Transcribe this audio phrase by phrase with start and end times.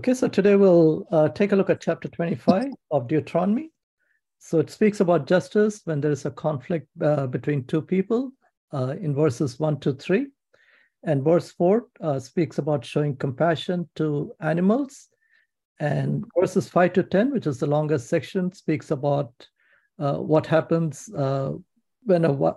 [0.00, 3.70] Okay, so today we'll uh, take a look at chapter 25 of Deuteronomy.
[4.38, 8.32] So it speaks about justice when there is a conflict uh, between two people
[8.72, 10.28] uh, in verses 1 to 3.
[11.02, 15.08] And verse 4 uh, speaks about showing compassion to animals.
[15.80, 19.34] And verses 5 to 10, which is the longest section, speaks about
[19.98, 21.52] uh, what happens uh,
[22.04, 22.54] when, a,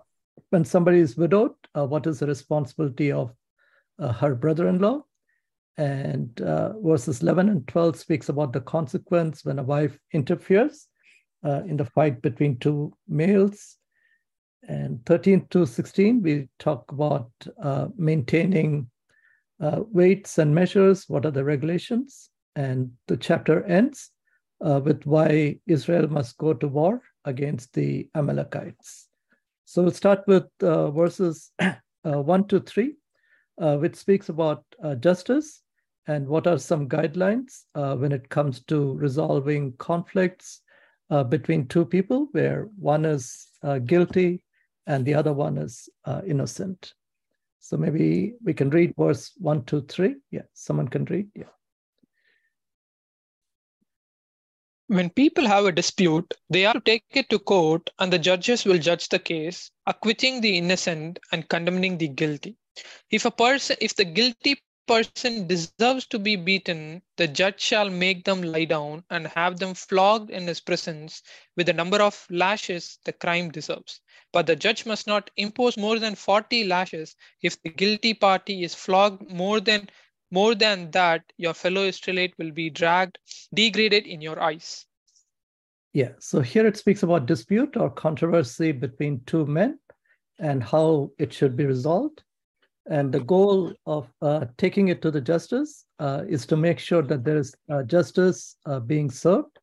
[0.52, 3.34] when somebody is widowed, what is the responsibility of
[4.00, 5.04] her brother in law
[5.78, 10.88] and uh, verses 11 and 12 speaks about the consequence when a wife interferes
[11.44, 13.78] uh, in the fight between two males.
[14.68, 17.30] And 13 to 16, we talk about
[17.62, 18.90] uh, maintaining
[19.60, 21.10] uh, weights and measures.
[21.10, 22.30] What are the regulations?
[22.56, 24.12] And the chapter ends
[24.64, 29.08] uh, with why Israel must go to war against the Amalekites.
[29.66, 31.52] So we'll start with uh, verses
[32.04, 32.94] 1 to 3,
[33.58, 34.64] which speaks about
[35.00, 35.63] justice
[36.08, 40.62] and what are some guidelines uh, when it comes to resolving conflicts
[41.10, 44.44] uh, between two people where one is uh, guilty
[44.88, 46.94] and the other one is uh, innocent.
[47.60, 50.16] So maybe we can read verse one, two, three.
[50.32, 51.30] Yeah, someone can read.
[51.34, 51.46] Yeah.
[54.88, 58.66] When people have a dispute, they are to take it to court, and the judges
[58.66, 62.58] will judge the case, acquitting the innocent and condemning the guilty.
[63.10, 68.26] If a person, if the guilty person deserves to be beaten, the judge shall make
[68.26, 71.22] them lie down and have them flogged in his presence
[71.56, 74.02] with the number of lashes the crime deserves.
[74.32, 77.16] But the judge must not impose more than 40 lashes.
[77.42, 79.90] If the guilty party is flogged more than
[80.32, 83.20] more than that, your fellow Israelite will be dragged,
[83.54, 84.88] degraded in your eyes.
[85.94, 89.78] Yeah, so here it speaks about dispute or controversy between two men
[90.40, 92.24] and how it should be resolved.
[92.90, 97.02] And the goal of uh, taking it to the justice uh, is to make sure
[97.04, 99.58] that there is uh, justice uh, being served.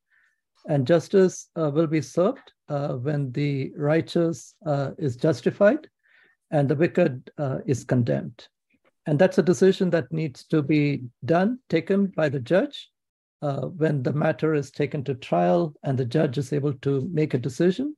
[0.69, 4.55] And justice uh, will be served uh, when the righteous
[4.99, 5.89] is justified
[6.51, 7.31] and the wicked
[7.67, 8.47] is condemned.
[9.07, 12.91] And that's a decision that needs to be done, taken by the judge
[13.41, 17.39] when the matter is taken to trial and the judge is able to make a
[17.39, 17.97] decision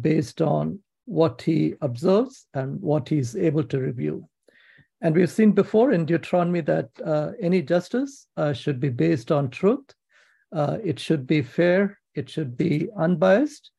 [0.00, 4.28] based on what he observes and what he's able to review.
[5.00, 9.48] And we've seen before in Deuteronomy that uh, any justice uh, should be based on
[9.50, 9.94] truth.
[10.52, 11.98] Uh, it should be fair.
[12.14, 13.70] It should be unbiased.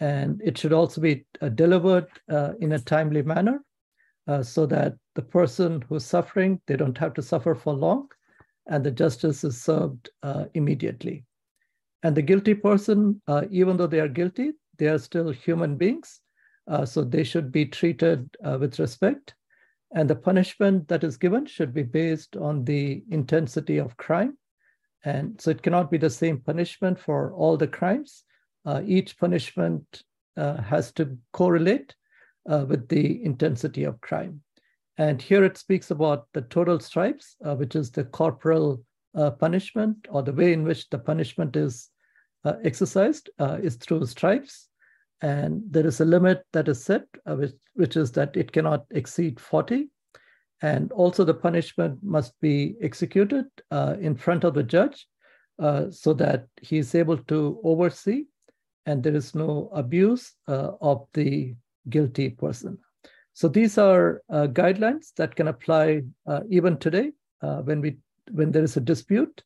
[0.00, 3.62] And it should also be uh, delivered uh, in a timely manner
[4.26, 8.08] uh, so that the person who's suffering, they don't have to suffer for long
[8.66, 10.08] and the justice is served
[10.54, 11.24] immediately.
[12.04, 16.20] And the guilty person, even though they are guilty, they are still human beings.
[16.84, 19.34] so they should be treated with respect
[19.94, 24.38] and the punishment that is given should be based on the intensity of crime.
[25.04, 28.24] And so it cannot be the same punishment for all the crimes.
[28.64, 30.04] Uh, each punishment
[30.36, 31.94] uh, has to correlate
[32.48, 34.42] uh, with the intensity of crime.
[34.98, 40.06] And here it speaks about the total stripes, uh, which is the corporal uh, punishment
[40.10, 41.90] or the way in which the punishment is
[42.44, 44.68] uh, exercised is through stripes.
[45.22, 48.84] And there is a limit that is set, uh, which, which is that it cannot
[48.90, 49.88] exceed 40.
[50.62, 55.06] And also the punishment must be executed uh, in front of the judge
[55.60, 58.24] uh, so that he is able to oversee
[58.84, 61.54] and there is no abuse uh, of the
[61.88, 62.78] guilty person.
[63.32, 67.98] So these are uh, guidelines that can apply uh, even today when, we,
[68.32, 69.42] when there is a dispute.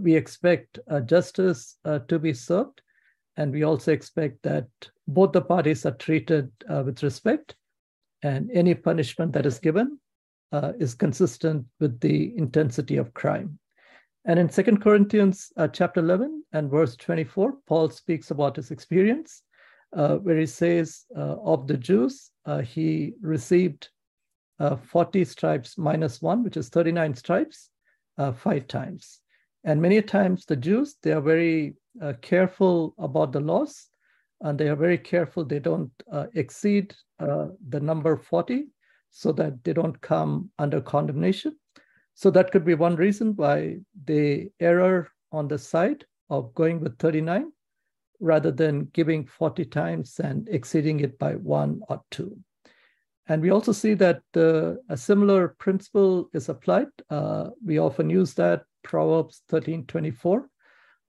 [0.00, 1.76] we expect justice
[2.08, 2.81] to be served
[3.36, 4.66] and we also expect that
[5.08, 7.54] both the parties are treated uh, with respect,
[8.22, 9.98] and any punishment that is given
[10.52, 13.58] uh, is consistent with the intensity of crime.
[14.24, 19.42] And in Second Corinthians uh, chapter 11 and verse 24, Paul speaks about his experience,
[19.96, 23.88] uh, where he says, uh, Of the Jews, uh, he received
[24.84, 27.70] 40 stripes minus one, which is 39 stripes,
[28.36, 29.21] five times.
[29.64, 33.88] And many times the Jews, they are very uh, careful about the laws
[34.40, 38.66] and they are very careful they don't uh, exceed uh, the number 40
[39.10, 41.56] so that they don't come under condemnation.
[42.14, 46.98] So that could be one reason why they err on the side of going with
[46.98, 47.52] 39
[48.20, 52.36] rather than giving 40 times and exceeding it by one or two.
[53.28, 56.88] And we also see that uh, a similar principle is applied.
[57.08, 60.48] Uh, we often use that, Proverbs 13 24,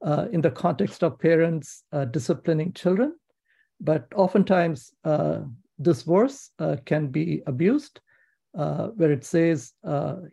[0.05, 3.15] uh, in the context of parents uh, disciplining children.
[3.79, 5.41] But oftentimes, uh,
[5.77, 7.99] this verse uh, can be abused,
[8.57, 9.73] uh, where it says,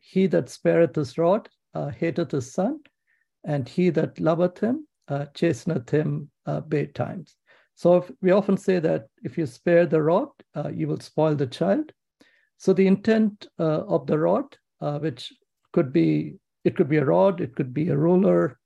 [0.00, 2.80] He that spareth his rod hateth his son,
[3.44, 6.60] and he that loveth him uh, chasteneth him uh,
[6.94, 7.36] times.
[7.74, 11.46] So we often say that if you spare the rod, uh, you will spoil the
[11.46, 11.92] child.
[12.58, 15.32] So the intent uh, of the rod, uh, which
[15.72, 16.34] could be,
[16.64, 18.58] it could be a rod, it could be a ruler,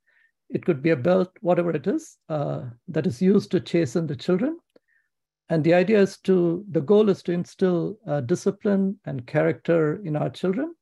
[0.50, 4.16] it could be a belt, whatever it is, uh, that is used to chasten the
[4.16, 4.58] children.
[5.48, 10.16] And the idea is to, the goal is to instill uh, discipline and character in
[10.16, 10.74] our children.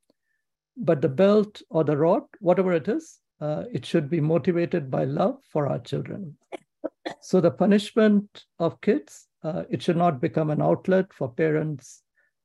[0.77, 5.05] But the belt or the rod, whatever it is, uh, it should be motivated by
[5.05, 6.37] love for our children.
[7.21, 12.03] So the punishment of kids, uh, it should not become an outlet for parents'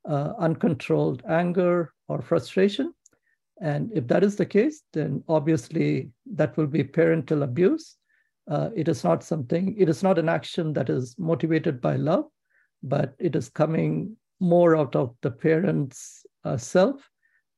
[0.10, 2.94] uh, uncontrolled anger or frustration.
[3.62, 7.98] And if that is the case, then obviously that will be parental abuse.
[8.50, 12.26] Uh, it is not something, it is not an action that is motivated by love,
[12.84, 17.10] but it is coming more out of the parent's uh, self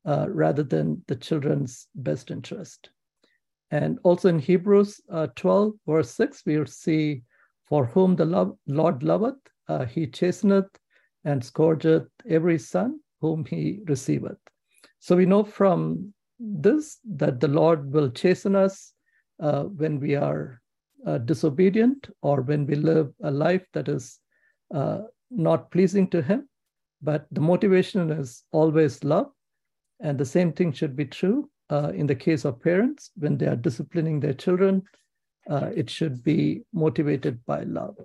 [0.05, 2.89] uh, rather than the children's best interest.
[3.71, 7.21] And also in Hebrews uh, 12, verse 6, we see,
[7.67, 9.35] For whom the love, Lord loveth,
[9.67, 10.69] uh, he chasteneth
[11.23, 14.39] and scourgeth every son whom he receiveth.
[14.99, 18.93] So we know from this that the Lord will chasten us
[19.41, 20.61] uh, when we are
[21.05, 24.19] uh, disobedient or when we live a life that is
[24.73, 24.99] uh,
[25.31, 26.47] not pleasing to him.
[27.01, 29.31] But the motivation is always love.
[30.01, 33.45] And the same thing should be true uh, in the case of parents, when they
[33.45, 34.83] are disciplining their children,
[35.49, 37.95] uh, it should be motivated by love.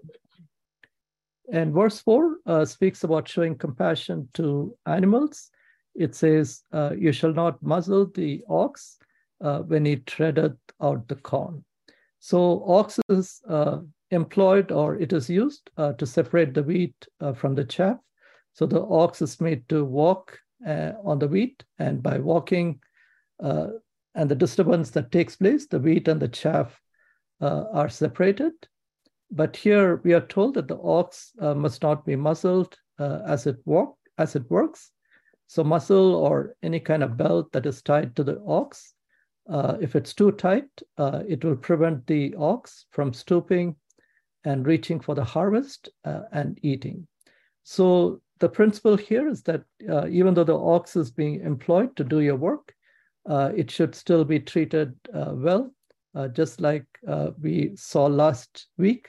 [1.53, 5.51] And verse 4 uh, speaks about showing compassion to animals.
[5.95, 8.99] It says, uh, You shall not muzzle the ox
[9.41, 11.65] uh, when he treadeth out the corn.
[12.19, 13.81] So, ox is uh,
[14.11, 16.95] employed or it is used to separate the wheat
[17.35, 17.99] from the chaff.
[18.55, 22.81] So, the ox is made to walk on the wheat, and by walking,
[23.43, 23.69] uh,
[24.15, 26.81] and the disturbance that takes place, the wheat and the chaff
[27.41, 28.53] uh, are separated.
[29.31, 33.47] But here we are told that the ox uh, must not be muzzled uh, as
[33.47, 34.91] it walk as it works.
[35.55, 38.93] So muscle or any kind of belt that is tied to the ox,
[39.49, 40.69] uh, if it's too tight,
[40.99, 43.77] uh, it will prevent the ox from stooping
[44.43, 47.07] and reaching for the harvest and eating.
[47.63, 49.63] So the principle here is that
[50.11, 52.75] even though the ox is being employed to do your work,
[53.31, 55.73] uh, it should still be treated uh, well,
[56.17, 56.85] uh, just like
[57.41, 59.09] we saw last week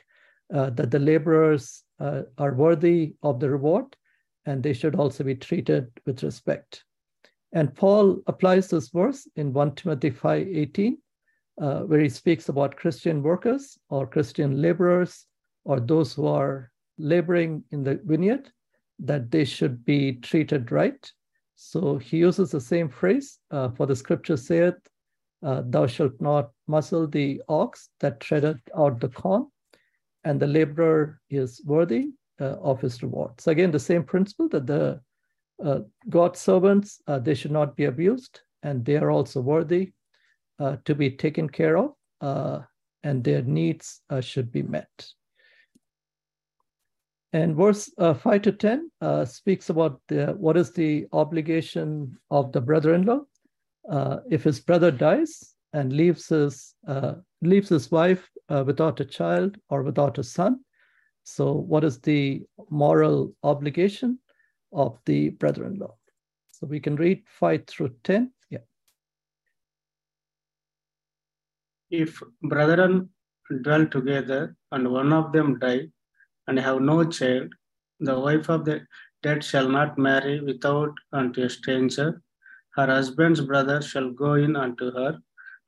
[0.52, 3.96] that the laborers are worthy of the reward
[4.46, 6.84] and they should also be treated with respect.
[7.54, 10.98] And Paul applies this verse in 1 Timothy 5:18,
[11.62, 15.26] uh, where he speaks about Christian workers or Christian laborers
[15.64, 18.52] or those who are laboring in the vineyard,
[19.00, 21.12] that they should be treated right
[21.56, 24.76] so he uses the same phrase uh, for the scripture saith,
[25.42, 29.48] uh, Thou shalt not muzzle the ox that treadeth out the corn,
[30.24, 33.40] and the laborer is worthy uh, of his reward.
[33.40, 35.02] So, again, the same principle that the
[35.64, 35.80] uh,
[36.10, 39.94] God's servants, uh, they should not be abused, and they are also worthy
[40.60, 41.94] uh, to be taken care of,
[43.04, 44.90] and their needs should be met.
[47.36, 52.54] And verse uh, 5 to 10 uh, speaks about the, what is the obligation of
[52.54, 53.24] the brother in law.
[53.92, 59.06] Uh, if his brother dies and leaves his, uh, leaves his wife uh, without a
[59.06, 60.62] child or without a son,
[61.26, 64.20] so what is the moral obligation
[64.72, 65.96] of the brother in law?
[66.52, 68.32] So we can read 5 through 10.
[68.52, 68.60] Yeah.
[71.90, 73.10] If brethren
[73.64, 75.90] dwell together and one of them die,
[76.48, 77.52] and have no child,
[78.00, 78.86] the wife of the
[79.24, 82.22] dead shall not marry without unto a stranger.
[82.76, 85.18] Her husband's brother shall go in unto her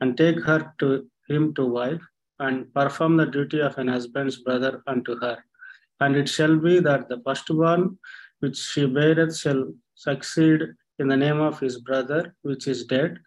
[0.01, 2.01] and take her to him to wife
[2.39, 5.37] and perform the duty of an husband's brother unto her.
[5.99, 7.97] And it shall be that the firstborn
[8.39, 10.61] which she beareth shall succeed
[10.99, 13.19] in the name of his brother which is dead,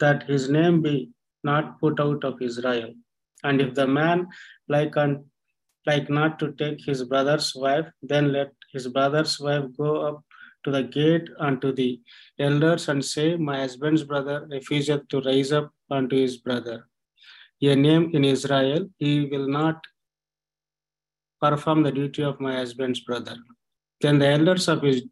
[0.00, 1.10] that his name be
[1.44, 2.94] not put out of Israel.
[3.44, 4.28] And if the man
[4.68, 5.24] like unto
[5.86, 10.24] like not to take his brother's wife, then let his brother's wife go up
[10.64, 12.00] to the gate unto the
[12.40, 16.88] elders and say, My husband's brother refuseth to rise up unto his brother.
[17.62, 19.82] A name in Israel, he will not
[21.40, 23.36] perform the duty of my husband's brother.
[24.00, 25.04] Then the elders of his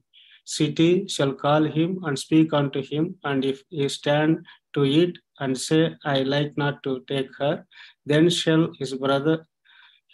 [0.44, 5.58] city shall call him and speak unto him, and if he stand to eat and
[5.58, 7.66] say, I like not to take her,
[8.04, 9.46] then shall his brother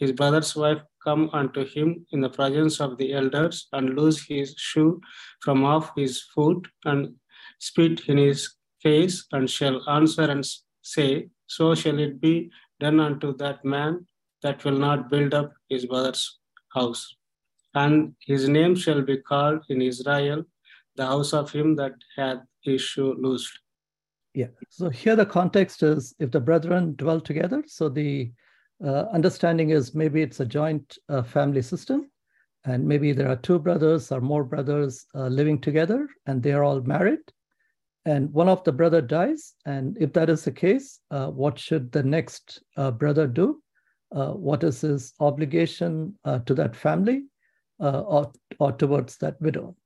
[0.01, 4.55] his brother's wife come unto him in the presence of the elders and loose his
[4.57, 4.99] shoe
[5.43, 7.15] from off his foot and
[7.59, 10.47] spit in his face and shall answer and
[10.81, 14.07] say, so shall it be done unto that man
[14.43, 16.39] that will not build up his brother's
[16.73, 17.17] house.
[17.75, 20.45] And his name shall be called in Israel
[20.95, 23.53] the house of him that hath his shoe loosed.
[24.33, 24.53] Yeah.
[24.69, 27.65] So here the context is if the brethren dwell together.
[27.67, 28.31] So the
[28.85, 32.11] uh, understanding is maybe it's a joint uh, family system,
[32.65, 36.63] and maybe there are two brothers or more brothers uh, living together, and they are
[36.63, 37.25] all married.
[38.07, 41.93] And one of the brother dies, and if that is the case, uh, what should
[41.93, 43.63] the next uh, brother do?
[44.15, 47.25] Uh, what is his obligation to that family
[47.79, 49.77] or, or towards that widow?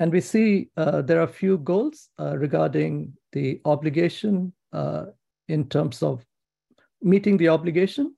[0.00, 5.06] And we see uh, there are few goals uh, regarding the obligation uh,
[5.48, 6.24] in terms of
[7.02, 8.14] meeting the obligation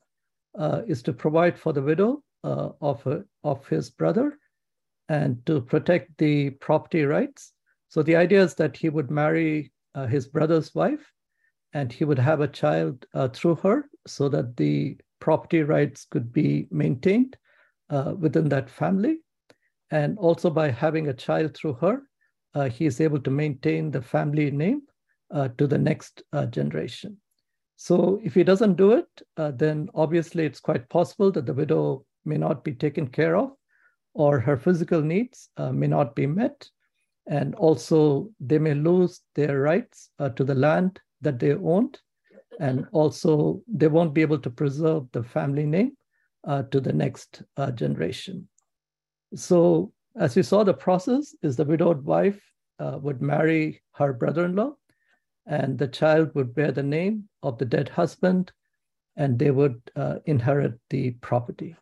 [0.57, 3.05] uh, is to provide for the widow uh, of,
[3.43, 4.39] of his brother
[5.09, 7.53] and to protect the property rights.
[7.93, 11.13] So the idea is that he would marry uh, his brother's wife
[11.75, 16.69] and he would have a child through her so that the property rights could be
[16.71, 17.37] maintained
[17.91, 19.19] within that family.
[19.91, 22.01] And also by having a child through her,
[22.55, 24.81] uh, he is able to maintain the family name
[25.31, 27.19] uh, to the next uh, generation.
[27.77, 32.07] So if he doesn't do it, uh, then obviously it's quite possible that the widow
[32.25, 33.51] may not be taken care of
[34.15, 36.71] or her physical needs uh, may not be met.
[37.27, 42.01] And also they may lose their rights uh, to the land that they owned.
[42.61, 45.97] And also they won't be able to preserve the family name
[46.47, 47.43] to the next
[47.75, 48.49] generation.
[49.35, 52.41] So as you saw, the process is the widowed wife
[52.79, 54.75] uh, would marry her brother-in-law,
[55.47, 58.53] and the child would bear the name of the dead husband,
[59.17, 61.77] and they would uh, inherit the property.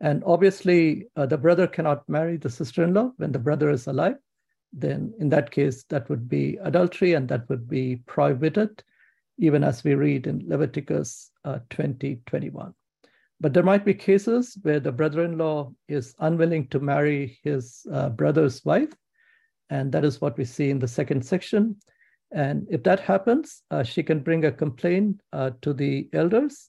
[0.00, 4.16] And obviously, uh, the brother cannot marry the sister-in-law when the brother is alive.
[4.76, 8.82] Then, in that case, that would be adultery, and that would be prohibited,
[9.38, 12.74] even as we read in Leviticus uh, 20, 21.
[13.40, 17.86] But there might be cases where the brother in law is unwilling to marry his
[17.92, 18.92] uh, brother's wife.
[19.70, 21.76] And that is what we see in the second section.
[22.32, 26.68] And if that happens, uh, she can bring a complaint uh, to the elders,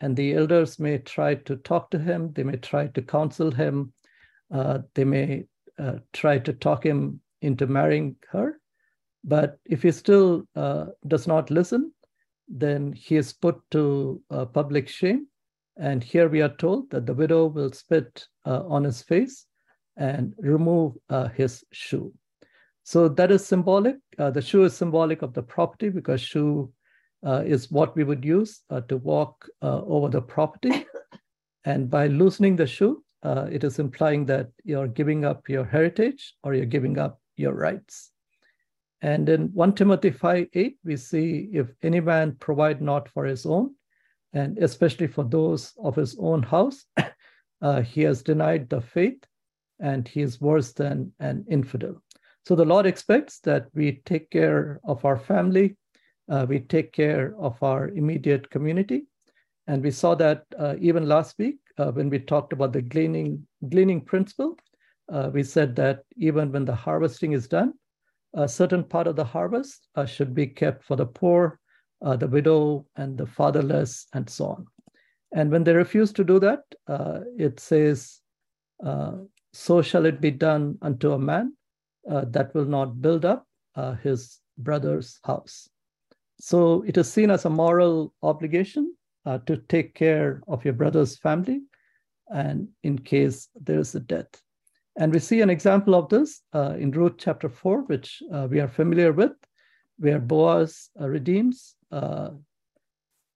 [0.00, 3.92] and the elders may try to talk to him, they may try to counsel him,
[4.52, 5.44] uh, they may
[5.78, 8.58] uh, try to talk him into marrying her.
[9.24, 11.92] But if he still uh, does not listen,
[12.48, 14.20] then he is put to
[14.52, 15.26] public shame
[15.76, 19.46] and here we are told that the widow will spit uh, on his face
[19.96, 22.12] and remove uh, his shoe.
[22.84, 23.96] So that is symbolic.
[24.18, 26.72] Uh, the shoe is symbolic of the property because shoe
[27.24, 30.86] uh, is what we would use uh, to walk uh, over the property.
[31.64, 36.54] And by loosening the shoe, it is implying that you're giving up your heritage or
[36.54, 38.10] you're giving up your rights.
[39.00, 43.44] And in 1 Timothy 5 8, we see if any man provide not for his
[43.46, 43.74] own,
[44.32, 46.84] and especially for those of his own house,
[47.62, 49.24] uh, he has denied the faith
[49.80, 52.00] and he is worse than an infidel.
[52.44, 55.76] So the Lord expects that we take care of our family,
[56.28, 59.06] uh, we take care of our immediate community.
[59.66, 63.46] And we saw that uh, even last week uh, when we talked about the gleaning,
[63.68, 64.56] gleaning principle.
[65.12, 67.74] Uh, we said that even when the harvesting is done,
[68.34, 71.58] a certain part of the harvest uh, should be kept for the poor
[72.02, 74.66] uh, the widow and the fatherless, and so on.
[75.32, 78.20] And when they refuse to do that, uh, it says,
[78.84, 79.12] uh,
[79.52, 81.56] So shall it be done unto a man
[82.10, 83.46] uh, that will not build up
[84.02, 85.68] his brother's house.
[86.40, 91.62] So it is seen as a moral obligation to take care of your brother's family
[92.28, 94.42] and in case there is a death.
[94.96, 99.12] And we see an example of this in Ruth chapter 4, which we are familiar
[99.12, 99.32] with,
[99.98, 102.30] where Boaz redeems uh,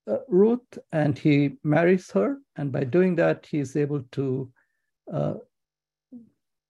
[0.09, 2.39] uh, Ruth and he marries her.
[2.57, 4.51] And by doing that, he is able to
[5.13, 5.35] uh,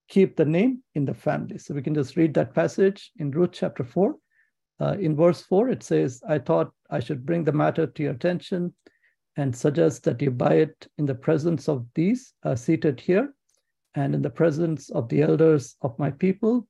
[0.09, 1.57] keep the name in the family.
[1.57, 4.15] So we can just read that passage in Ruth chapter 4.
[4.79, 8.13] Uh, in verse 4, it says, I thought I should bring the matter to your
[8.13, 8.73] attention
[9.35, 13.33] and suggest that you buy it in the presence of these uh, seated here
[13.97, 16.67] and in the presence of the elders of my people.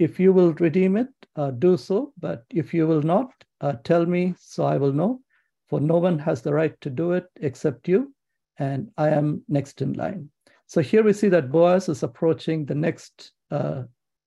[0.00, 2.12] If you will redeem it, uh, do so.
[2.18, 5.20] But if you will not, uh, tell me so I will know.
[5.68, 8.12] For no one has the right to do it except you,
[8.58, 10.30] and I am next in line.
[10.66, 13.82] So here we see that Boaz is approaching the next uh,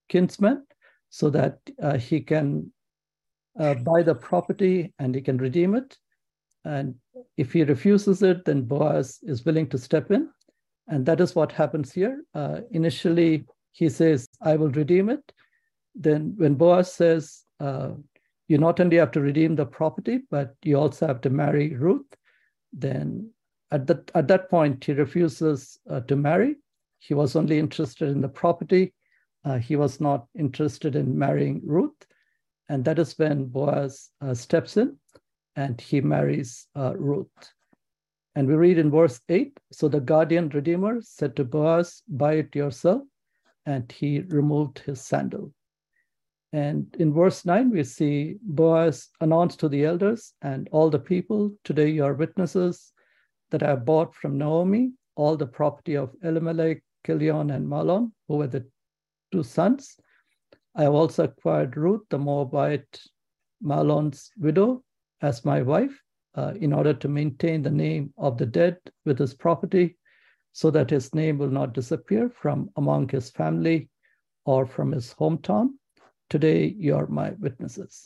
[0.07, 0.65] kinsman
[1.09, 2.71] so that uh, he can
[3.59, 5.97] uh, buy the property and he can redeem it.
[6.63, 6.95] And
[7.37, 10.29] if he refuses it, then Boaz is willing to step in.
[10.87, 12.23] And that is what happens here.
[12.33, 15.31] Uh, initially, he says, I will redeem it.
[15.95, 17.91] Then when Boaz says, uh,
[18.47, 22.05] you not only have to redeem the property, but you also have to marry Ruth.
[22.73, 23.31] Then
[23.71, 26.57] at that, at that point, he refuses uh, to marry.
[26.99, 28.93] He was only interested in the property.
[29.45, 31.95] Uh, he was not interested in marrying Ruth.
[32.67, 34.97] And that is when Boaz uh, steps in
[35.55, 37.27] and he marries uh, Ruth.
[38.35, 42.55] And we read in verse 8 So the guardian redeemer said to Boaz, Buy it
[42.55, 43.03] yourself.
[43.65, 45.53] And he removed his sandal.
[46.53, 51.53] And in verse 9, we see Boaz announced to the elders and all the people,
[51.63, 52.91] Today you are witnesses
[53.51, 58.37] that I have bought from Naomi all the property of Elimelech, Kilion, and Mahlon, who
[58.37, 58.65] were the
[59.31, 59.97] two sons.
[60.75, 63.01] I have also acquired Ruth, the Moabite
[63.63, 64.83] Mahlon's widow,
[65.21, 66.01] as my wife,
[66.35, 69.97] uh, in order to maintain the name of the dead with his property,
[70.53, 73.89] so that his name will not disappear from among his family
[74.45, 75.69] or from his hometown.
[76.29, 78.05] Today, you are my witnesses.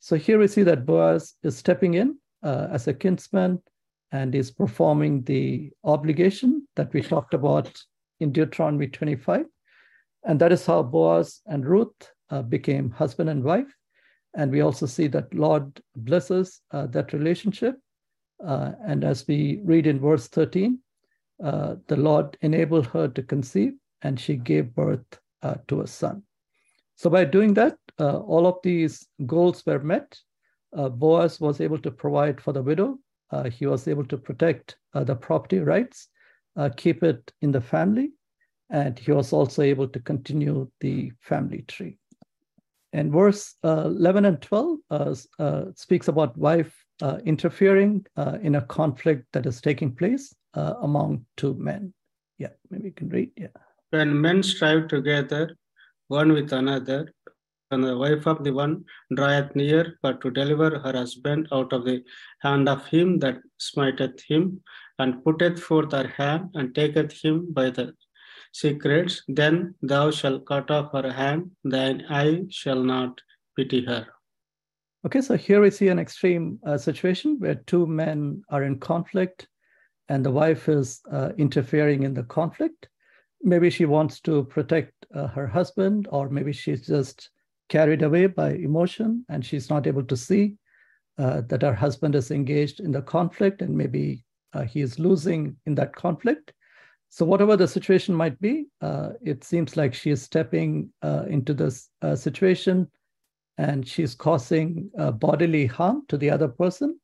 [0.00, 3.62] So here we see that Boaz is stepping in uh, as a kinsman
[4.10, 7.72] and is performing the obligation that we talked about
[8.20, 9.46] in Deuteronomy 25.
[10.24, 13.74] And that is how Boaz and Ruth uh, became husband and wife.
[14.34, 17.78] And we also see that Lord blesses uh, that relationship.
[18.44, 20.78] Uh, and as we read in verse 13,
[21.42, 25.04] uh, the Lord enabled her to conceive and she gave birth
[25.42, 26.22] uh, to a son.
[26.96, 30.18] So by doing that, uh, all of these goals were met.
[30.76, 32.98] Uh, Boaz was able to provide for the widow.
[33.50, 36.08] he was able to protect the property rights,
[36.76, 38.12] keep it in the family,
[38.70, 41.98] and he was also able to continue the family tree.
[42.92, 46.74] And verse uh, 11 and 12 uh, uh, speaks about wife
[47.24, 48.06] interfering
[48.42, 51.92] in a conflict that is taking place among two men.
[52.38, 53.30] Yeah, maybe you can read.
[53.36, 53.48] Yeah.
[53.90, 55.56] When men strive together,
[56.06, 57.12] one with another,
[57.72, 58.84] and the wife of the one
[59.16, 62.04] draweth near, but to deliver her husband out of the
[62.40, 64.62] hand of him that smiteth him,
[64.98, 67.94] and putteth forth her hand, and taketh him by the
[68.52, 73.20] secrets, then thou shalt cut off her hand, thine eye shall not
[73.56, 74.06] pity her.
[75.04, 79.48] Okay, so here we see an extreme uh, situation where two men are in conflict
[80.08, 82.88] and the wife is uh, interfering in the conflict.
[83.42, 87.30] Maybe she wants to protect uh, her husband, or maybe she's just
[87.68, 90.54] carried away by emotion and she's not able to see
[91.18, 95.56] uh, that her husband is engaged in the conflict and maybe uh, he is losing
[95.66, 96.52] in that conflict.
[97.12, 101.52] So whatever the situation might be, uh, it seems like she is stepping uh, into
[101.52, 102.90] this uh, situation
[103.58, 106.98] and she's causing uh, bodily harm to the other person,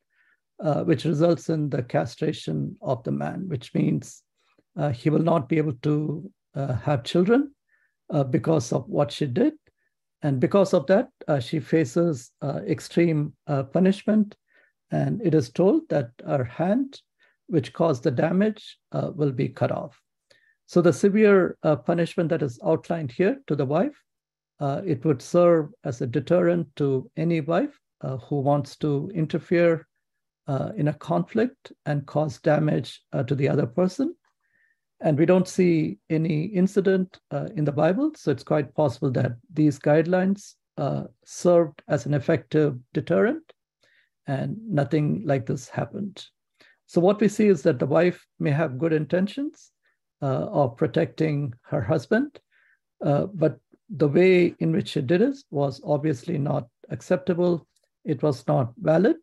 [0.64, 4.22] uh, which results in the castration of the man, which means
[4.78, 7.54] uh, he will not be able to have children
[8.30, 9.52] because of what she did.
[10.22, 11.10] And because of that,
[11.42, 12.32] she faces
[12.66, 14.36] extreme punishment.
[14.90, 16.98] And it is told that her hand
[17.48, 20.00] which caused the damage uh, will be cut off.
[20.66, 24.00] So the severe uh, punishment that is outlined here to the wife,
[24.60, 29.88] uh, it would serve as a deterrent to any wife uh, who wants to interfere
[30.46, 34.14] uh, in a conflict and cause damage uh, to the other person.
[35.00, 37.20] And we don't see any incident
[37.54, 40.54] in the Bible, so it's quite possible that these guidelines
[41.24, 43.52] served as an effective deterrent
[44.26, 46.26] and nothing like this happened.
[46.88, 49.72] So what we see is that the wife may have good intentions
[50.22, 52.40] uh, of protecting her husband,
[53.04, 53.58] uh, but
[53.90, 57.66] the way in which she did it was obviously not acceptable.
[58.06, 59.16] It was not valid.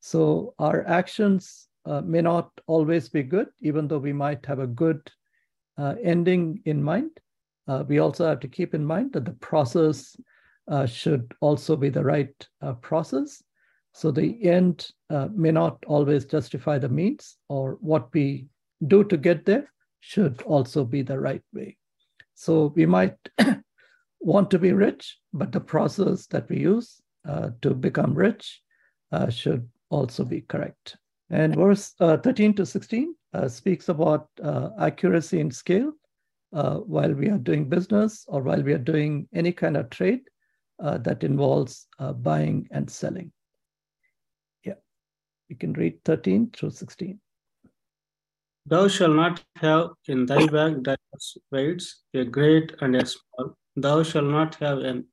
[0.00, 4.66] So our actions uh, may not always be good, even though we might have a
[4.66, 5.00] good
[5.78, 7.10] uh, ending in mind.
[7.66, 10.14] Uh, we also have to keep in mind that the process
[10.68, 12.48] uh, should also be the right
[12.82, 13.42] process.
[13.92, 18.48] So the end uh, may not always justify the means, or what we
[18.86, 21.76] do to get there should also be the right way.
[22.34, 23.16] So we might
[24.20, 28.62] want to be rich, but the process that we use uh, to become rich
[29.12, 30.96] uh, should also be correct.
[31.30, 35.92] And verse uh, 13 to 16 uh, speaks about uh, accuracy in scale
[36.50, 40.20] while we are doing business or while we are doing any kind of trade
[40.78, 43.32] that involves buying and selling.
[45.52, 47.20] You can read 13 through 16.
[48.64, 53.58] Thou shalt not have in thy bag diverse weights, a great and a small.
[53.76, 55.04] Thou shalt not have an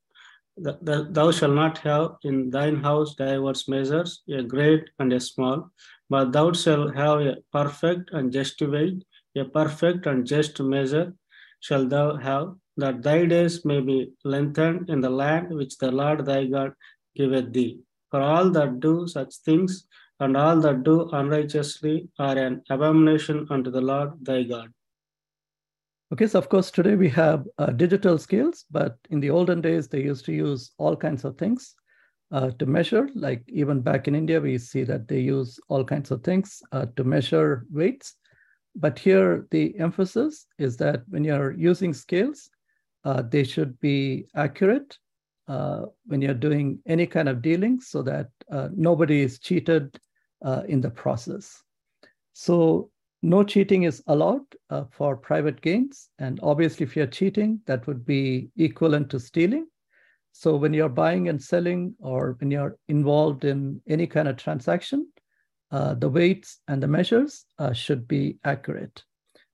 [0.56, 5.70] thou shalt not have in thine house diverse measures, a great and a small,
[6.08, 9.04] but thou shalt have a perfect and just weight,
[9.36, 11.12] a perfect and just measure
[11.60, 16.24] shall thou have, that thy days may be lengthened in the land which the Lord
[16.24, 16.72] thy God
[17.14, 17.80] giveth thee.
[18.10, 19.86] For all that do such things
[20.20, 24.68] and all that do unrighteously are an abomination unto the Lord thy God.
[26.12, 29.88] Okay, so of course, today we have uh, digital scales, but in the olden days,
[29.88, 31.74] they used to use all kinds of things
[32.32, 33.08] uh, to measure.
[33.14, 36.86] Like even back in India, we see that they use all kinds of things uh,
[36.96, 38.16] to measure weights.
[38.74, 42.50] But here, the emphasis is that when you're using scales,
[43.04, 44.98] uh, they should be accurate
[45.48, 49.98] uh, when you're doing any kind of dealing so that uh, nobody is cheated
[50.42, 51.62] uh, in the process.
[52.32, 52.90] So
[53.22, 56.08] no cheating is allowed uh, for private gains.
[56.18, 59.66] And obviously, if you're cheating, that would be equivalent to stealing.
[60.32, 65.10] So when you're buying and selling or when you're involved in any kind of transaction,
[65.70, 69.04] uh, the weights and the measures uh, should be accurate.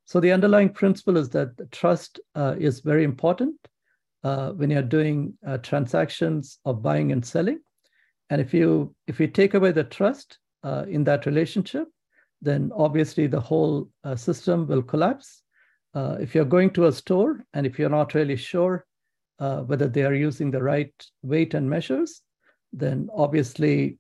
[0.05, 3.57] So the underlying principle is that trust uh, is very important
[4.23, 7.61] uh, when you're doing uh, transactions of buying and selling.
[8.31, 11.87] And if you if you take away the trust uh, in that relationship,
[12.43, 15.43] then obviously the whole uh, system will collapse.
[15.95, 18.85] Uh, if you're going to a store and if you're not really sure
[19.39, 22.23] whether they are using the right weight and measures,
[22.73, 23.99] then obviously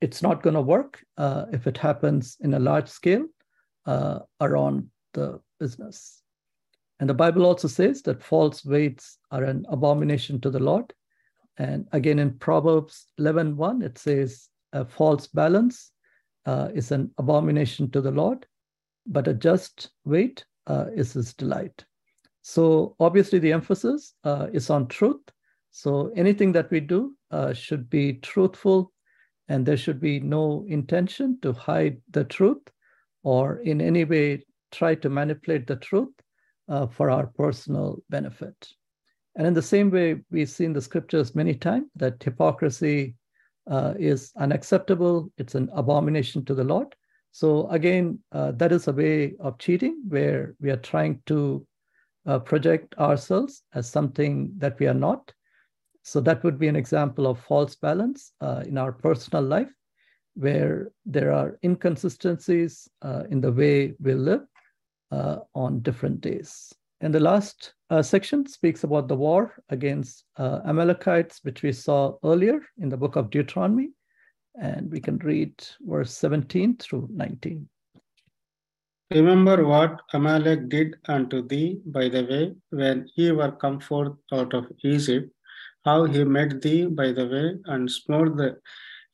[0.00, 1.04] it's not going to work
[1.52, 3.26] if it happens in a large scale
[3.86, 6.22] uh, around the business.
[7.00, 10.94] And the Bible also says that false weights are an abomination to the Lord.
[11.58, 15.92] And again, in Proverbs 11:1, it says, a false balance
[16.44, 18.46] uh, is an abomination to the Lord,
[19.06, 21.84] but a just weight uh, is his delight.
[22.42, 25.22] So obviously, the emphasis uh, is on truth.
[25.70, 28.92] So anything that we do uh, should be truthful,
[29.48, 32.62] and there should be no intention to hide the truth
[33.22, 36.12] or in any way try to manipulate the truth
[36.68, 38.68] uh, for our personal benefit.
[39.36, 43.14] And in the same way, we see in the scriptures many times that hypocrisy
[43.70, 46.94] uh, is unacceptable, it's an abomination to the Lord.
[47.32, 51.66] So, again, uh, that is a way of cheating where we are trying to
[52.26, 55.32] uh, project ourselves as something that we are not.
[56.02, 59.72] So, that would be an example of false balance uh, in our personal life
[60.34, 64.42] where there are inconsistencies uh, in the way we live
[65.10, 66.72] uh, on different days.
[67.04, 72.14] And the last uh, section speaks about the war against uh, Amalekites, which we saw
[72.24, 73.90] earlier in the book of Deuteronomy.
[74.58, 77.68] And we can read verse 17 through 19.
[79.10, 84.54] Remember what Amalek did unto thee by the way when ye were come forth out
[84.54, 85.30] of Egypt,
[85.84, 88.56] how he met thee by the way and smote the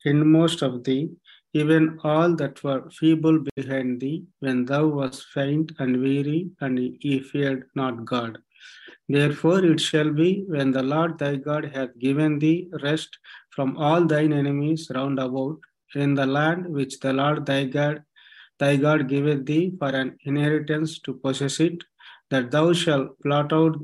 [0.05, 1.09] inmost of thee,
[1.53, 7.19] even all that were feeble behind thee, when thou wast faint and weary, and ye
[7.19, 8.37] feared not God.
[9.09, 13.17] Therefore it shall be, when the Lord thy God hath given thee rest
[13.49, 15.59] from all thine enemies round about,
[15.95, 18.03] in the land which the Lord thy God
[18.61, 21.83] thy God giveth thee for an inheritance to possess it,
[22.29, 23.75] that thou shalt blot out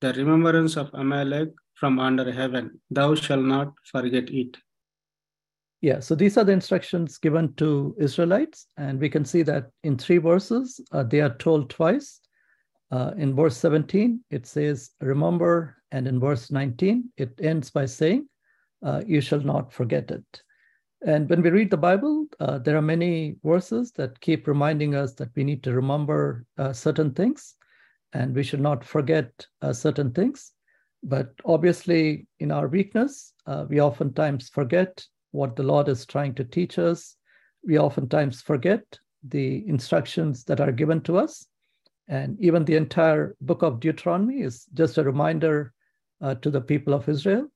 [0.00, 2.80] the remembrance of Amalek from under heaven.
[2.90, 4.56] Thou shalt not forget it.
[5.82, 9.98] Yeah, so these are the instructions given to Israelites, and we can see that in
[9.98, 12.20] three verses, uh, they are told twice.
[12.90, 18.26] Uh, in verse 17, it says, Remember, and in verse 19, it ends by saying,
[18.82, 20.42] uh, You shall not forget it.
[21.04, 25.12] And when we read the Bible, uh, there are many verses that keep reminding us
[25.14, 27.54] that we need to remember uh, certain things
[28.14, 30.52] and we should not forget uh, certain things.
[31.02, 33.34] But obviously, in our weakness,
[33.68, 37.16] we oftentimes forget what the Lord is trying to teach us.
[37.64, 38.82] We oftentimes forget
[39.28, 41.46] the instructions that are given to us.
[42.08, 45.72] And even the entire book of Deuteronomy is just a reminder
[46.20, 47.48] uh, to the people of Israel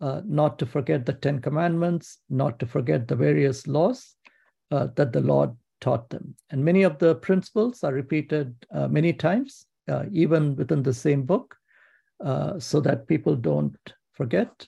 [0.00, 4.16] uh, not to forget the Ten Commandments, not to forget the various laws
[4.70, 6.34] uh, that the Lord taught them.
[6.50, 11.24] And many of the principles are repeated uh, many times, uh, even within the same
[11.24, 11.54] book,
[12.24, 13.76] uh, so that people don't
[14.12, 14.66] forget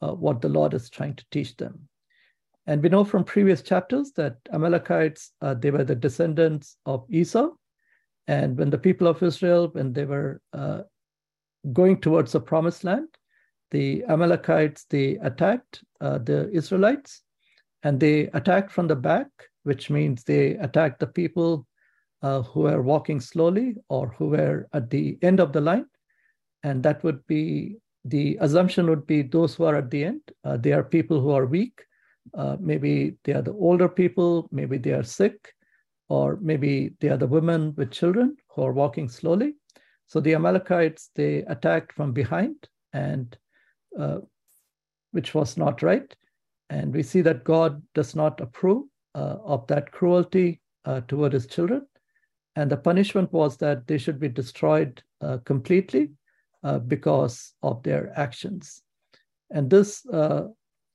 [0.00, 1.88] what the Lord is trying to teach them.
[2.66, 7.50] And we know from previous chapters that Amalekites, uh, they were the descendants of Esau.
[8.28, 10.82] And when the people of Israel, when they were uh,
[11.72, 13.08] going towards the promised land,
[13.72, 17.22] the Amalekites, they attacked uh, the Israelites
[17.82, 19.28] and they attacked from the back,
[19.64, 21.66] which means they attacked the people
[22.22, 25.86] uh, who were walking slowly or who were at the end of the line.
[26.62, 30.56] And that would be the assumption would be those who are at the end, uh,
[30.56, 31.82] they are people who are weak
[32.34, 35.52] uh, maybe they are the older people, maybe they are sick,
[36.08, 39.54] or maybe they are the women with children who are walking slowly.
[40.06, 43.36] So the Amalekites, they attacked from behind and
[43.98, 44.18] uh,
[45.12, 46.14] which was not right.
[46.70, 51.46] And we see that God does not approve uh, of that cruelty uh, toward his
[51.46, 51.86] children.
[52.56, 56.10] And the punishment was that they should be destroyed uh, completely
[56.86, 58.82] because of their actions.
[59.50, 60.44] And this uh,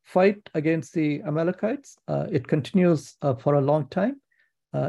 [0.08, 4.22] fight against the Amalekites, uh, it continues for a long time.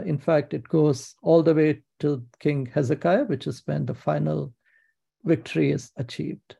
[0.04, 4.52] in fact, it goes all the way to King Hezekiah, which is when the final
[5.24, 6.57] victory is achieved.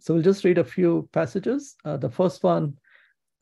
[0.00, 1.76] So we'll just read a few passages.
[1.84, 2.78] Uh, the first one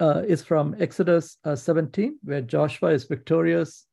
[0.00, 3.86] uh, is from Exodus uh, 17, where Joshua is victorious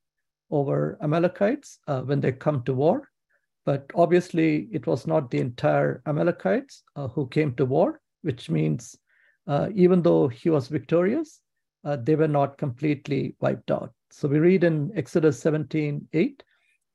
[0.51, 3.09] over Amalekites uh, when they come to war.
[3.65, 8.95] But obviously, it was not the entire Amalekites uh, who came to war, which means
[9.47, 11.41] uh, even though he was victorious,
[11.99, 13.93] they were not completely wiped out.
[14.15, 16.43] So we read in Exodus 17 8,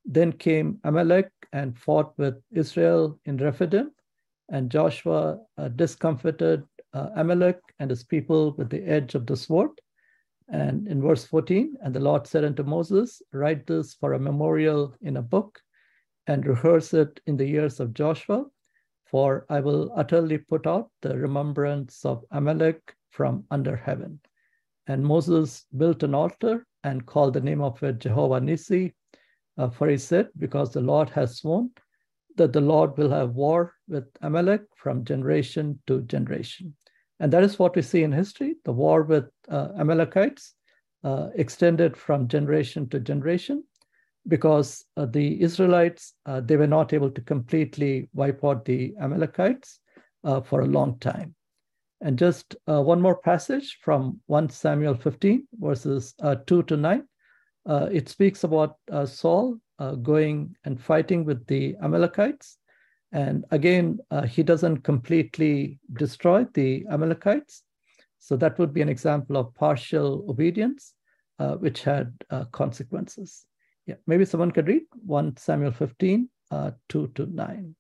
[0.07, 3.91] then came Amalek and fought with Israel in Rephidim,
[4.49, 9.71] and Joshua uh, discomfited uh, Amalek and his people with the edge of the sword.
[10.49, 14.97] And in verse 14, and the Lord said unto Moses, Write this for a memorial
[15.03, 15.61] in a book
[16.27, 18.47] and rehearse it in the ears of Joshua,
[19.11, 24.21] for I will utterly put out the remembrance of Amalek from under heaven.
[24.87, 28.95] And Moses built an altar and called the name of it Jehovah Nissi,
[29.59, 31.71] uh, for he said, Because the Lord has sworn
[32.37, 36.75] that the Lord will have war with Amalek from generation to generation.
[37.19, 38.55] And that is what we see in history.
[38.65, 40.55] The war with uh, Amalekites
[41.05, 43.65] uh, extended from generation to generation
[44.29, 49.81] because uh, the Israelites, uh, they were not able to completely wipe out the Amalekites
[50.25, 51.35] uh, for a long time.
[52.01, 56.15] And just uh, one more passage from 1 Samuel 15, verses
[56.47, 57.05] 2 to 9.
[57.93, 59.59] it speaks about Saul
[60.03, 62.59] going and fighting with the Amalekites
[63.13, 67.65] and again, uh, he doesn't completely destroy the Amalekites.
[68.19, 70.95] So that would be an example of partial obedience,
[71.39, 73.47] uh, which had uh, consequences.
[73.91, 77.75] Yeah, maybe someone could read 1 Samuel 15, uh, 2 to 9.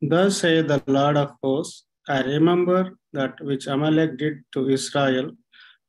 [0.00, 5.32] Thus say the Lord of hosts, I remember that which Amalek did to Israel,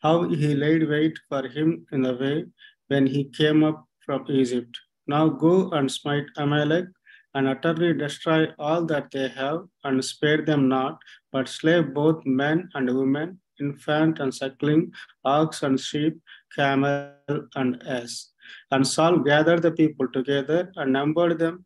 [0.02, 2.46] how he laid wait for him in the way
[2.88, 4.80] when he came up from Egypt.
[5.06, 6.88] Now go and smite Amalek
[7.36, 10.98] and utterly destroy all that they have, and spare them not,
[11.32, 14.92] but slay both men and women, infant and suckling,
[15.24, 16.18] ox and sheep,
[16.56, 17.12] camel
[17.56, 18.32] and ass.
[18.72, 21.66] And Saul gathered the people together and numbered them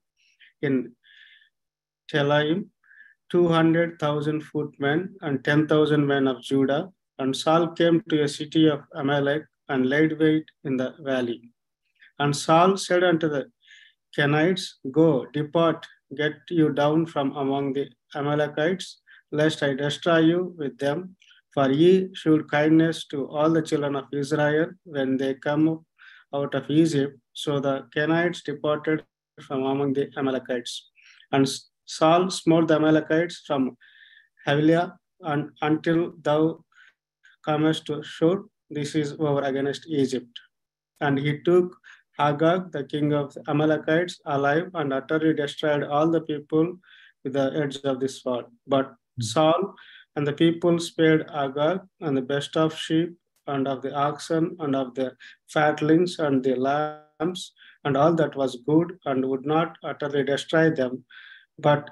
[0.62, 0.94] in
[2.12, 2.70] Telaim,
[3.32, 6.90] 200,000 footmen and 10,000 men of Judah.
[7.20, 11.52] And Saul came to a city of Amalek and laid wait in the valley.
[12.18, 13.52] And Saul said unto the
[14.18, 15.86] Kenites, Go, depart,
[16.18, 21.16] get you down from among the Amalekites, lest I destroy you with them.
[21.54, 25.86] For ye showed kindness to all the children of Israel when they come
[26.34, 27.18] out of Egypt.
[27.34, 29.04] So the Kenites departed
[29.42, 30.90] from among the Amalekites.
[31.32, 31.48] And
[31.86, 33.78] Saul smote the Amalekites from
[34.46, 36.64] Havilah and until thou
[37.46, 38.44] comest to Shur.
[38.70, 40.40] This is over against Egypt.
[41.02, 41.76] And he took
[42.20, 46.78] Agag, the king of the Amalekites, alive and utterly destroyed all the people
[47.24, 48.46] with the edge of the sword.
[48.68, 49.22] But hmm.
[49.22, 49.76] Saul
[50.16, 53.16] and the people spared Agag and the best of sheep
[53.50, 55.16] and of the oxen and of the
[55.54, 61.04] fatlings and the lambs and all that was good and would not utterly destroy them,
[61.58, 61.90] but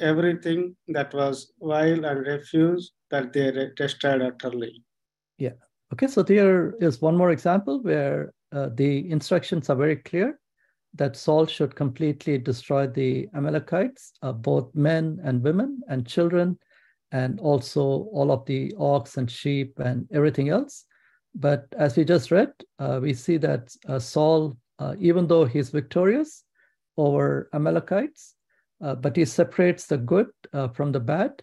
[0.00, 4.82] everything that was vile and refuse that they destroyed utterly.
[5.38, 5.56] Yeah.
[5.92, 10.38] Okay, so there is one more example where uh, the instructions are very clear
[10.94, 16.58] that Saul should completely destroy the Amalekites, uh, both men and women and children,
[17.12, 20.84] and also all of the ox and sheep and everything else.
[21.34, 25.70] But as we just read, uh, we see that uh, Saul, uh, even though he's
[25.70, 26.44] victorious
[26.96, 28.34] over Amalekites,
[28.82, 30.28] uh, but he separates the good
[30.74, 31.42] from the bad,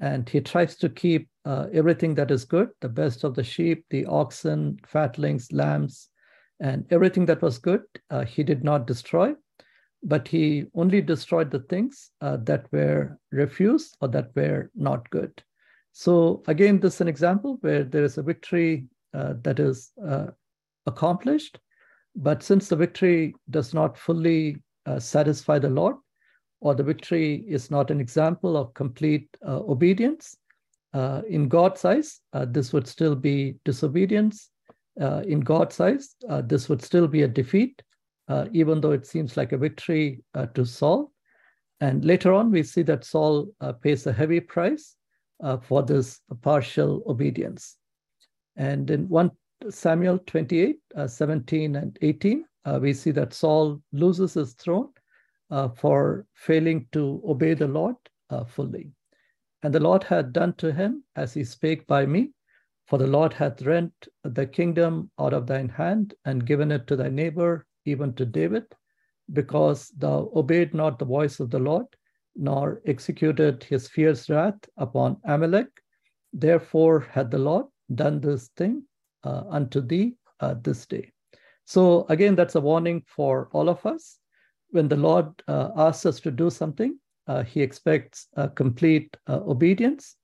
[0.00, 4.04] and he tries to keep everything that is good, the best of the sheep, the
[4.06, 6.10] oxen, fatlings, lambs,
[6.60, 9.34] and everything that was good, uh, he did not destroy,
[10.04, 15.42] but he only destroyed the things uh, that were refused or that were not good.
[15.92, 20.26] So, again, this is an example where there is a victory uh, that is uh,
[20.86, 21.58] accomplished,
[22.16, 25.96] but since the victory does not fully uh, satisfy the Lord,
[26.60, 30.36] or the victory is not an example of complete uh, obedience,
[31.28, 34.50] in God's eyes, this would still be disobedience
[35.00, 37.82] uh, in God's eyes, uh, this would still be a defeat,
[38.28, 41.12] uh, even though it seems like a victory uh, to Saul.
[41.80, 44.96] And later on, we see that Saul uh, pays a heavy price
[45.42, 47.76] uh, for this partial obedience.
[48.56, 49.30] And in 1
[49.70, 54.88] Samuel 28, uh, 17 and 18, uh, we see that Saul loses his throne
[55.76, 57.94] for failing to obey the Lord
[58.48, 58.90] fully.
[59.62, 62.32] And the Lord had done to him as he spake by me,
[62.86, 63.92] for the Lord hath rent
[64.24, 68.64] the kingdom out of thine hand and given it to thy neighbor, even to David,
[69.32, 71.86] because thou obeyed not the voice of the Lord,
[72.36, 75.68] nor executed his fierce wrath upon Amalek.
[76.32, 78.82] Therefore had the Lord done this thing
[79.22, 81.12] uh, unto thee uh, this day.
[81.64, 84.18] So again, that's a warning for all of us.
[84.70, 90.16] When the Lord uh, asks us to do something, uh, he expects complete uh, obedience.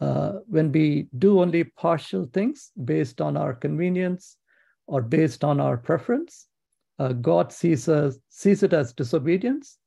[0.00, 4.36] Uh, when we do only partial things based on our convenience
[4.88, 6.48] or based on our preference,
[7.20, 9.78] God sees, us, sees it as disobedience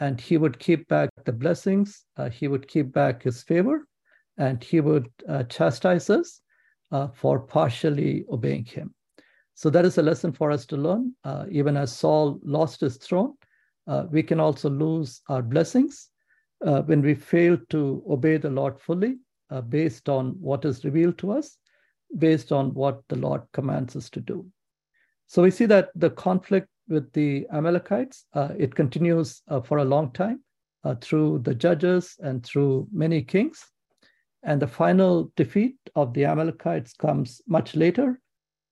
[0.00, 3.86] and he would keep back the blessings, he would keep back his favor,
[4.38, 5.08] and he would
[5.48, 6.40] chastise us
[6.94, 8.94] uh, for partially obeying him.
[9.54, 11.14] So that is a lesson for us to learn.
[11.24, 13.34] Uh, even as Saul lost his throne,
[13.86, 16.08] uh, we can also lose our blessings
[16.64, 19.16] uh, when we fail to obey the Lord fully
[19.50, 21.58] uh, based on what is revealed to us,
[22.18, 24.46] based on what the Lord commands us to do.
[25.26, 30.12] So we see that the conflict with the Amalekites, uh, it continues for a long
[30.12, 30.40] time
[31.00, 33.64] through the judges and through many kings.
[34.42, 38.20] And the final defeat of the Amalekites comes much later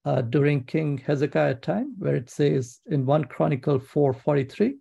[0.05, 4.75] uh, during King Hezekiah time, where it says in 1 Chronicle 4:43,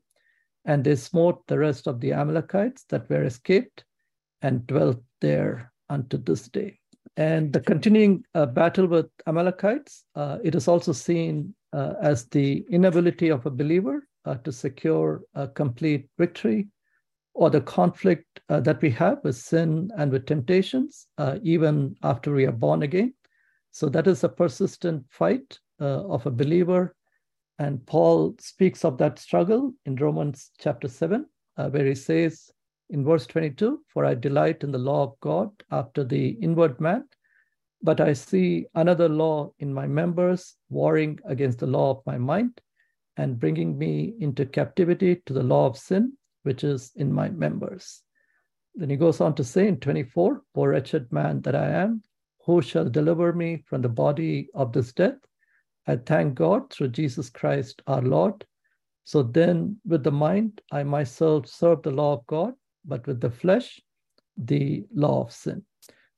[0.65, 3.85] and they smote the rest of the Amalekites that were escaped
[4.41, 6.79] and dwelt there unto this day.
[7.17, 12.65] And the continuing uh, battle with Amalekites, uh, it is also seen uh, as the
[12.69, 16.67] inability of a believer uh, to secure a complete victory
[17.33, 22.33] or the conflict uh, that we have with sin and with temptations, uh, even after
[22.33, 23.13] we are born again.
[23.71, 26.95] So that is a persistent fight uh, of a believer.
[27.57, 31.25] And Paul speaks of that struggle in Romans chapter 7,
[31.57, 32.51] uh, where he says
[32.89, 37.05] in verse 22 For I delight in the law of God after the inward man,
[37.83, 42.61] but I see another law in my members, warring against the law of my mind
[43.17, 46.13] and bringing me into captivity to the law of sin
[46.43, 48.03] which is in my members.
[48.75, 52.01] Then he goes on to say in 24, Poor wretched man that I am,
[52.45, 55.17] who shall deliver me from the body of this death?
[55.87, 58.45] I thank God through Jesus Christ our Lord.
[59.03, 62.53] So then, with the mind, I myself serve the law of God,
[62.85, 63.81] but with the flesh,
[64.37, 65.65] the law of sin.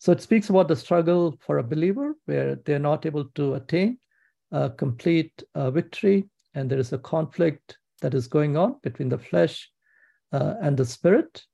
[0.04, 4.00] So it speaks about the struggle for a believer where they're not able to attain
[4.52, 9.18] a complete uh, victory, and there is a conflict that is going on between the
[9.18, 9.72] flesh
[10.34, 11.46] uh, and the spirit.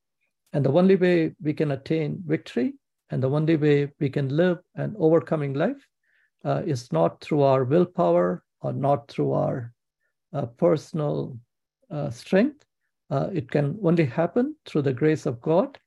[0.51, 2.73] And the only way we can attain victory
[3.11, 5.87] and the only way we can live an overcoming life
[6.43, 9.71] uh, is not through our willpower or not through our
[10.33, 11.37] uh, personal
[11.91, 12.65] uh, strength.
[13.11, 15.77] Uh, it can only happen through the grace of God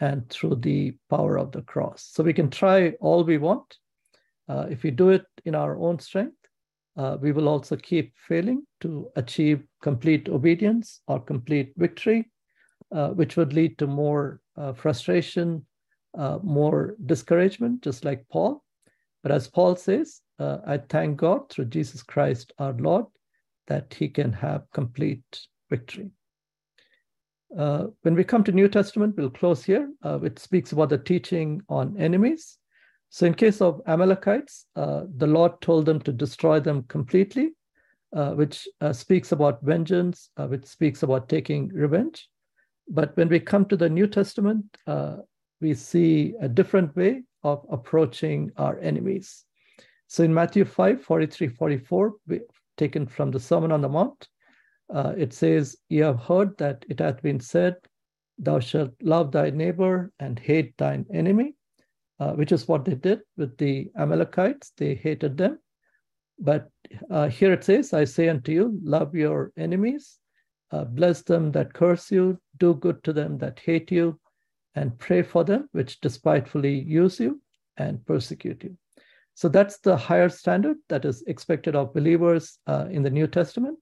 [0.00, 2.08] and through the power of the cross.
[2.12, 3.76] So we can try all we want.
[4.48, 6.36] Uh, if we do it in our own strength,
[7.20, 12.28] we will also keep failing to achieve complete obedience or complete victory
[12.92, 15.64] uh, which would lead to more uh, frustration,
[16.16, 18.64] uh, more discouragement, just like Paul.
[19.22, 23.06] But as Paul says, uh, I thank God through Jesus Christ our Lord
[23.66, 25.22] that he can have complete
[25.68, 26.10] victory.
[27.56, 29.90] Uh, when we come to New Testament, we'll close here.
[30.04, 32.58] Uh, it speaks about the teaching on enemies.
[33.10, 37.52] So, in case of Amalekites, uh, the Lord told them to destroy them completely,
[38.14, 42.28] uh, which speaks about vengeance, which speaks about taking revenge.
[42.88, 45.16] But when we come to the New Testament, uh,
[45.60, 49.44] we see a different way of approaching our enemies.
[50.06, 52.40] So in Matthew 5 43 44, we,
[52.76, 54.28] taken from the Sermon on the Mount,
[54.92, 57.76] uh, it says, You have heard that it hath been said,
[58.38, 61.54] Thou shalt love thy neighbor and hate thine enemy,
[62.20, 64.72] uh, which is what they did with the Amalekites.
[64.76, 65.58] They hated them.
[66.38, 66.68] But
[67.10, 70.18] uh, here it says, I say unto you, love your enemies
[70.70, 74.18] uh, bless them that curse you, do good to them that hate you,
[74.74, 77.40] and pray for them which despitefully use you
[77.76, 78.76] and persecute you.
[79.34, 83.78] So that's the higher standard that is expected of believers uh, in the New Testament.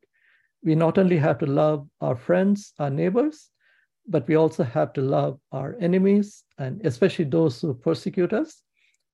[0.62, 3.50] We not only have to love our friends, our neighbors,
[4.08, 8.62] but we also have to love our enemies and especially those who persecute us.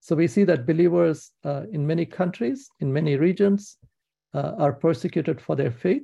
[0.01, 3.78] So we see that believers uh, in many countries, in many regions,
[4.34, 6.03] uh, are persecuted for their faith.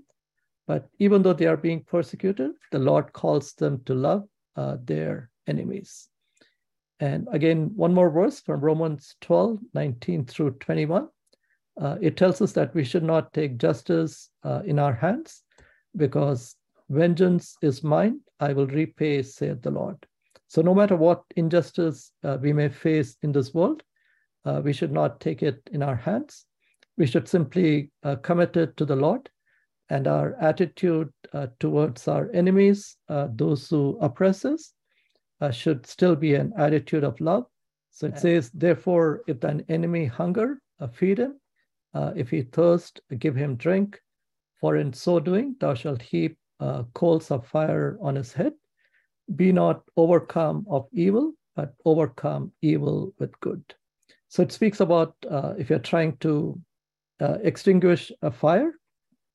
[0.67, 5.31] But even though they are being persecuted, the Lord calls them to love uh, their
[5.47, 6.09] enemies.
[7.01, 11.09] And again, one more verse from Romans 12, 19 through 21.
[11.81, 15.45] Uh, it tells us that we should not take justice uh, in our hands
[15.97, 16.57] because
[16.91, 19.97] vengeance is mine, I will repay, saith the Lord.
[20.49, 23.83] So, no matter what injustice uh, we may face in this world,
[24.45, 26.47] uh, we should not take it in our hands.
[26.97, 29.31] We should simply uh, commit it to the Lord.
[29.91, 34.75] And our attitude uh, towards our enemies, those who oppress us,
[35.51, 37.47] should still be an attitude of love.
[37.91, 40.61] So it says, therefore, if thine enemy hunger,
[40.93, 41.41] feed him
[41.95, 44.01] uh, if he thirst, give him drink,
[44.61, 48.53] for in so doing thou shalt heap uh, coals of fire on his head.
[49.37, 53.63] Be not overcome of evil, but overcome evil with good.
[54.29, 56.61] So it speaks about uh, if you're trying to
[57.21, 58.73] uh, extinguish a fire,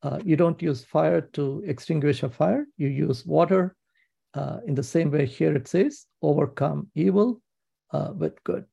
[0.03, 3.75] uh, you don't use fire to extinguish a fire, you use water.
[4.33, 7.39] Uh, in the same way, here it says, overcome evil
[8.15, 8.65] with good.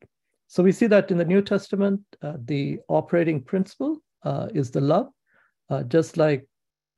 [0.51, 4.80] So we see that in the New Testament, uh, the operating principle uh, is the
[4.80, 5.07] love,
[5.70, 6.44] uh, just like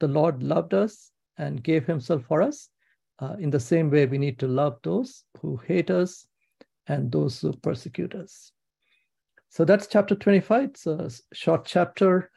[0.00, 2.70] the Lord loved us and gave himself for us.
[3.18, 6.26] Uh, in the same way, we need to love those who hate us
[6.86, 8.52] and those who persecute us.
[9.50, 10.70] So that's chapter 25.
[10.70, 12.30] It's a short chapter.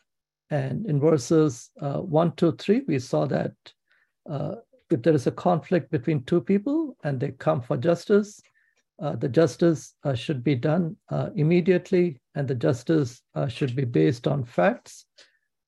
[0.50, 3.54] And in verses uh, 1 to 3, we saw that
[4.30, 4.56] uh,
[4.92, 8.42] if there is a conflict between two people and they come for justice,
[9.00, 13.86] uh, the justice uh, should be done uh, immediately, and the justice uh, should be
[13.86, 15.06] based on facts.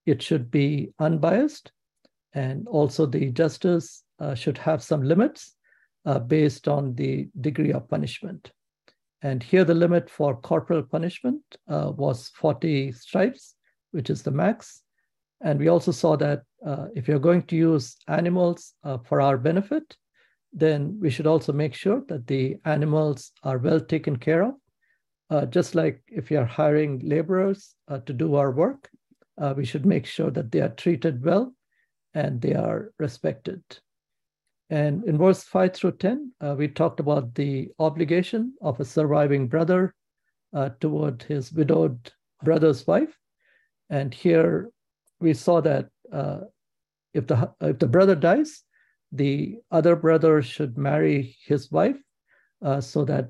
[0.06, 1.72] It should be unbiased,
[2.34, 5.56] and also the justice uh, should have some limits
[6.06, 8.52] uh, based on the degree of punishment.
[9.22, 13.56] And here, the limit for corporal punishment was 40 stripes,
[13.92, 14.84] which is the max.
[15.42, 16.44] And we also saw that
[16.94, 18.76] if you're going to use animals
[19.06, 19.98] for our benefit,
[20.58, 24.54] then we should also make sure that the animals are well taken care of.
[25.30, 28.90] Uh, just like if you're hiring laborers uh, to do our work,
[29.40, 31.54] uh, we should make sure that they are treated well
[32.16, 33.62] and they are respected.
[34.70, 39.48] And in verse 5 through 10, uh, we talked about the obligation of a surviving
[39.48, 39.94] brother
[40.54, 42.12] uh, toward his widowed
[42.44, 43.16] brother's wife.
[43.90, 44.72] And here
[45.20, 46.40] we saw that uh,
[47.14, 48.64] if, the, if the brother dies,
[49.12, 51.98] the other brother should marry his wife
[52.64, 53.30] uh, so that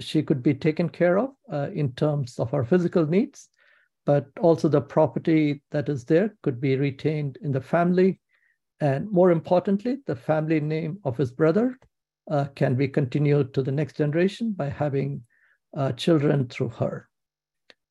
[0.00, 3.48] she could be taken care of uh, in terms of her physical needs,
[4.04, 8.20] but also the property that is there could be retained in the family.
[8.80, 11.78] And more importantly, the family name of his brother
[12.30, 15.22] uh, can be continued to the next generation by having
[15.76, 17.08] uh, children through her.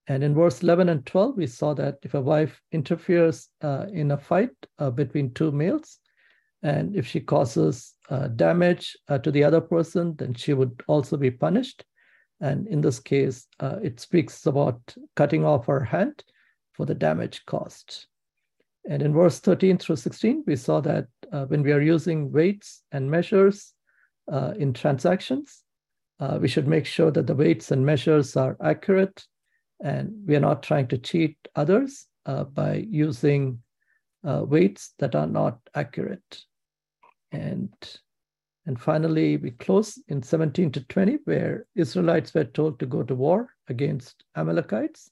[0.07, 4.11] And in verse 11 and 12, we saw that if a wife interferes uh, in
[4.11, 5.99] a fight uh, between two males,
[6.65, 11.15] and if she causes uh, damage uh, to the other person, then she would also
[11.15, 11.85] be punished.
[12.41, 14.81] And in this case, uh, it speaks about
[15.15, 16.23] cutting off her hand
[16.73, 18.07] for the damage caused.
[18.89, 22.81] And in verse 13 through 16, we saw that uh, when we are using weights
[22.91, 23.73] and measures
[24.31, 25.61] uh, in transactions,
[26.19, 29.23] uh, we should make sure that the weights and measures are accurate
[29.83, 32.07] and we are not trying to cheat others
[32.55, 33.59] by using
[34.23, 36.43] weights that are not accurate.
[37.35, 37.73] And,
[38.65, 43.15] and finally, we close in 17 to 20, where Israelites were told to go to
[43.15, 45.09] war against Amalekites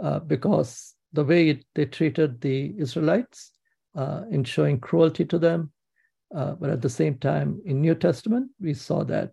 [0.00, 3.52] uh, because the way it, they treated the Israelites
[3.96, 5.72] uh, in showing cruelty to them.
[6.34, 9.32] Uh, but at the same time, in New Testament, we saw that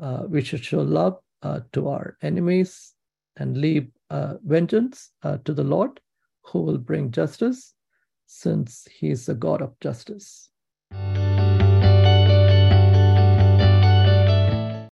[0.00, 2.94] uh, we should show love uh, to our enemies
[3.36, 5.10] and leave uh, vengeance
[5.44, 6.00] to the Lord,
[6.42, 7.74] who will bring justice,
[8.26, 10.50] since He is a God of justice.